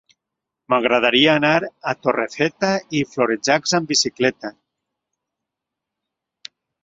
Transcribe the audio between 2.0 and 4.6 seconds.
Torrefeta i Florejacs amb bicicleta.